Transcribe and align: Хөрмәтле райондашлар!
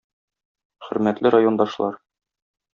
Хөрмәтле 0.87 1.33
райондашлар! 1.37 2.03